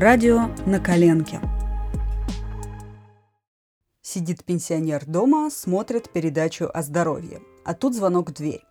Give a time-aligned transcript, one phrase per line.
[0.00, 1.42] Радио на коленке.
[4.00, 7.42] Сидит пенсионер дома, смотрит передачу о здоровье.
[7.66, 8.64] А тут звонок в дверь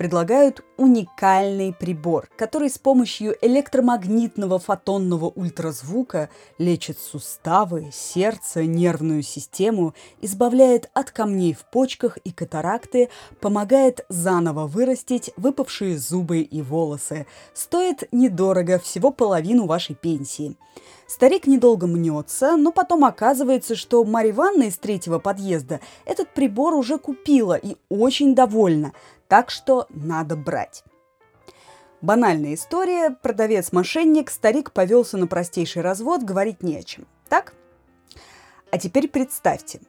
[0.00, 9.92] предлагают уникальный прибор, который с помощью электромагнитного фотонного ультразвука лечит суставы, сердце, нервную систему,
[10.22, 13.10] избавляет от камней в почках и катаракты,
[13.42, 17.26] помогает заново вырастить выпавшие зубы и волосы.
[17.52, 20.56] Стоит недорого, всего половину вашей пенсии.
[21.06, 26.98] Старик недолго мнется, но потом оказывается, что Марья Ивановна из третьего подъезда этот прибор уже
[26.98, 28.92] купила и очень довольна.
[29.30, 30.82] Так что надо брать.
[32.02, 33.10] Банальная история.
[33.10, 37.06] Продавец-мошенник, старик повелся на простейший развод, говорить не о чем.
[37.28, 37.54] Так?
[38.72, 39.82] А теперь представьте,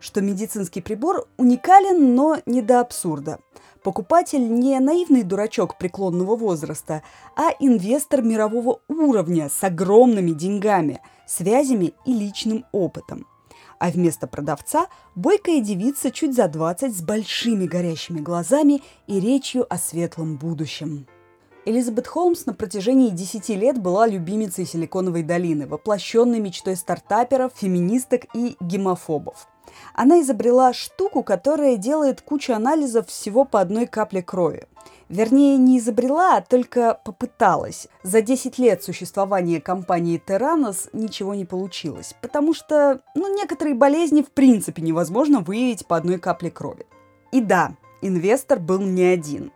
[0.00, 3.38] что медицинский прибор уникален, но не до абсурда.
[3.84, 7.04] Покупатель не наивный дурачок преклонного возраста,
[7.36, 13.28] а инвестор мирового уровня с огромными деньгами, связями и личным опытом–
[13.78, 19.78] а вместо продавца бойкая девица чуть за 20 с большими горящими глазами и речью о
[19.78, 21.06] светлом будущем.
[21.64, 28.56] Элизабет Холмс на протяжении 10 лет была любимицей Силиконовой долины, воплощенной мечтой стартаперов, феминисток и
[28.60, 29.48] гемофобов.
[29.94, 34.66] Она изобрела штуку, которая делает кучу анализов всего по одной капле крови–
[35.08, 37.88] Вернее, не изобрела, а только попыталась.
[38.02, 44.30] За 10 лет существования компании Terranos ничего не получилось, потому что ну, некоторые болезни в
[44.30, 46.84] принципе невозможно выявить по одной капле крови.
[47.32, 47.72] И да,
[48.02, 49.50] инвестор был не один.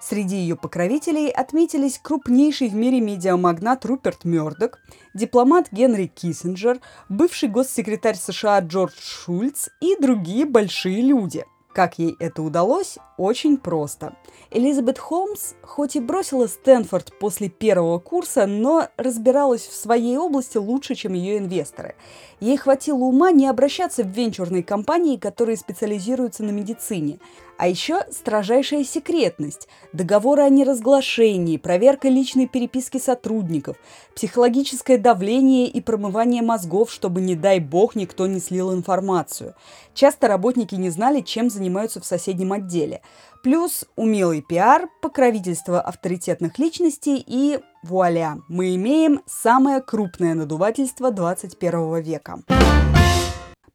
[0.00, 4.78] Среди ее покровителей отметились крупнейший в мире медиамагнат Руперт Мёрдок,
[5.14, 11.44] дипломат Генри Киссинджер, бывший госсекретарь США Джордж Шульц и другие большие люди–
[11.78, 12.98] как ей это удалось?
[13.18, 14.14] Очень просто.
[14.52, 20.94] Элизабет Холмс хоть и бросила Стэнфорд после первого курса, но разбиралась в своей области лучше,
[20.94, 21.96] чем ее инвесторы.
[22.38, 27.18] Ей хватило ума не обращаться в венчурные компании, которые специализируются на медицине.
[27.58, 33.76] А еще строжайшая секретность, договоры о неразглашении, проверка личной переписки сотрудников,
[34.14, 39.56] психологическое давление и промывание мозгов, чтобы, не дай бог, никто не слил информацию.
[39.92, 43.02] Часто работники не знали, чем занимаются в соседнем отделе.
[43.42, 52.40] Плюс умелый пиар, покровительство авторитетных личностей и вуаля, мы имеем самое крупное надувательство 21 века.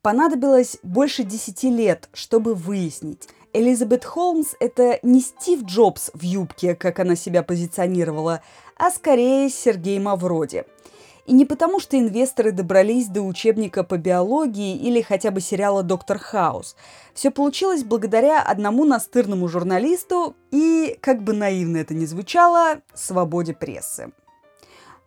[0.02, 7.00] Понадобилось больше 10 лет, чтобы выяснить, Элизабет Холмс– это не Стив Джобс в юбке, как
[7.00, 8.42] она себя позиционировала,
[8.78, 10.66] а скорее Сергей Мавроди.
[11.26, 16.20] И не потому, что инвесторы добрались до учебника по биологии или хотя бы сериала «Доктор
[16.20, 16.76] Хаус».
[17.14, 24.12] Все получилось благодаря одному настырному журналисту и, как бы наивно это ни звучало, свободе прессы.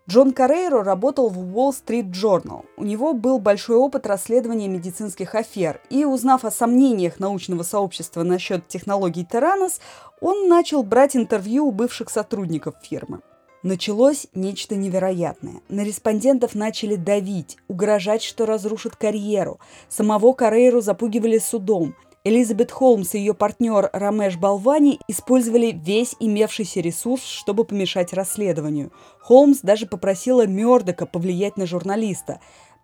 [0.09, 2.65] Джон Карейро работал в Wall Street Journal.
[2.77, 8.69] У него был большой опыт расследования медицинских афер, и узнав о сомнениях научного сообщества насчет
[8.69, 9.81] технологий Terranos,
[10.21, 13.21] он начал брать интервью у бывших сотрудников фирмы.
[13.67, 15.61] Началось нечто невероятное.
[15.69, 19.59] На респондентов начали давить, угрожать, что разрушат карьеру.
[19.89, 21.97] Самого Карейру запугивали судом.
[22.23, 28.93] Элизабет Холмс и ее партнер Рамеш Балвани использовали весь имевшийся ресурс, чтобы помешать расследованию.
[29.21, 32.39] Холмс даже попросила Мёрдока повлиять на журналиста,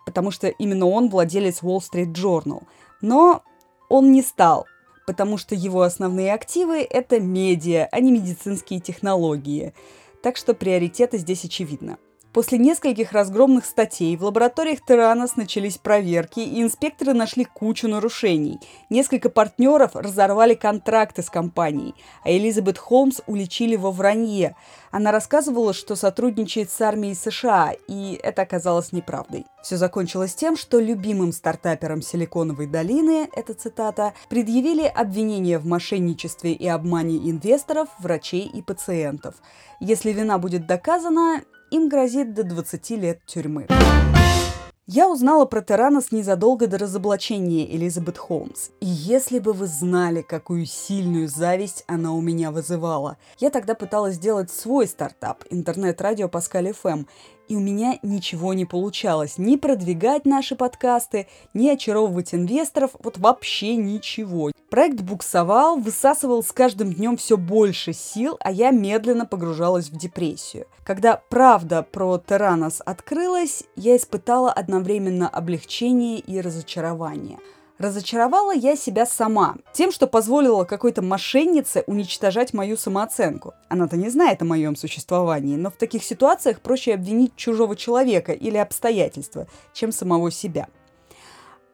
[0.05, 2.65] потому что именно он владелец Wall Street Journal.
[3.01, 3.45] Но
[3.89, 4.67] он не стал,
[5.07, 9.75] потому что его основные активы– это медиа, а не медицинские технологии.
[10.23, 11.99] Так что приоритеты здесь очевидны.
[12.33, 18.59] После нескольких разгромных статей в лабораториях Теранос начались проверки, и инспекторы нашли кучу нарушений.
[18.89, 21.95] Несколько партнеров разорвали контракты с компанией,
[22.25, 24.57] а Элизабет Холмс уличили во вранье.
[24.91, 29.45] Она рассказывала, что сотрудничает с армией США, и это оказалось неправдой.
[29.63, 36.67] Все закончилось тем, что любимым стартаперам Силиконовой долины, это цитата, предъявили обвинения в мошенничестве и
[36.67, 39.35] обмане инвесторов, врачей и пациентов.
[39.81, 41.43] Если вина будет доказана,
[41.73, 43.67] им грозит до 20 лет тюрьмы.
[44.87, 48.69] Я узнала про Теранос незадолго до разоблачения Элизабет Холмс.
[48.81, 53.17] И если бы вы знали, какую сильную зависть она у меня вызывала.
[53.39, 57.05] Я тогда пыталась сделать свой стартап, интернет-радио Паскаль ФМ,
[57.49, 59.39] и у меня ничего не получалось.
[59.39, 64.51] Ни продвигать наши подкасты, ни очаровывать инвесторов, вот вообще ничего.
[64.71, 70.67] Проект буксовал, высасывал с каждым днем все больше сил, а я медленно погружалась в депрессию.
[70.85, 77.39] Когда правда про Теранос открылась, я испытала одновременно облегчение и разочарование–
[77.83, 83.55] Разочаровала я себя сама тем, что позволила какой-то мошеннице уничтожать мою самооценку.
[83.69, 88.57] Она-то не знает о моем существовании, но в таких ситуациях проще обвинить чужого человека или
[88.57, 90.69] обстоятельства, чем самого себя.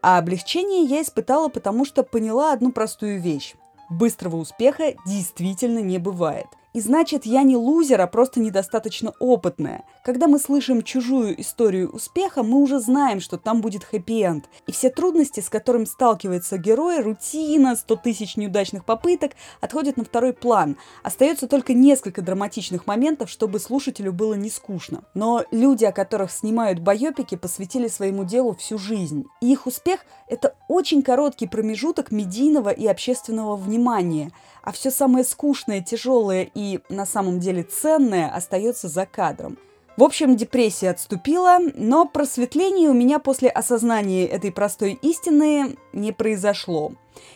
[0.01, 3.55] А облегчение я испытала, потому что поняла одну простую вещь.
[3.91, 6.47] Быстрого успеха действительно не бывает.
[6.79, 9.83] И значит, я не лузер, а просто недостаточно опытная.
[10.05, 14.45] Когда мы слышим чужую историю успеха, мы уже знаем, что там будет хэппи-энд.
[14.69, 20.33] И все трудности, с которыми сталкивается герой, рутина, 100 тысяч неудачных попыток, отходят на второй
[20.33, 20.77] план.
[21.03, 25.03] Остается только несколько драматичных моментов, чтобы слушателю было не скучно.
[25.15, 29.25] Но люди, о которых снимают байопики, посвятили своему делу всю жизнь.
[29.41, 34.31] И их успех– это очень короткий промежуток медийного и общественного внимания–
[34.69, 39.59] а все самое скучное, тяжелое и на самом деле ценное остается за кадром.
[39.99, 46.93] В общем, депрессия отступила, но просветление у меня после осознания этой простой истины не произошло.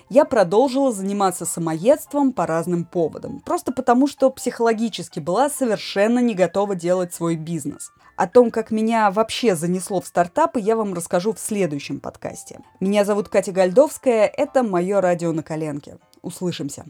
[0.09, 6.77] Я продолжила заниматься самоедством по разным поводам, просто потому что психологически была совершенно не готова
[6.77, 7.91] делать свой бизнес.
[8.15, 12.61] О том, как меня вообще занесло в стартапы, я вам расскажу в следующем подкасте.
[12.79, 15.99] Меня зовут Катя Гальдовская, это мое радио на коленке.
[16.23, 16.85] Услышимся.